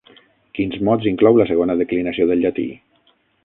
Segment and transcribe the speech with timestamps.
[0.59, 2.69] Quins mots inclou la segona declinació del llatí?